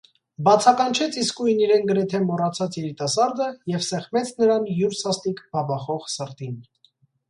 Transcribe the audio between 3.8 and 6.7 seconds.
սեղմեց նրան յուր սաստիկ բաբախող սրտին.